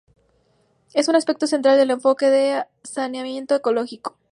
[0.95, 4.17] Es un aspecto central del enfoque de saneamiento ecológico.